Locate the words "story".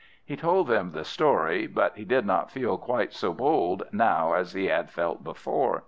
1.05-1.67